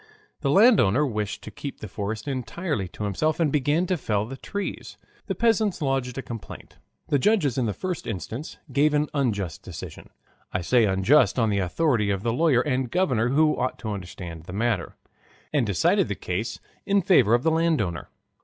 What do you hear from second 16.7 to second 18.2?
in favor of the landowner.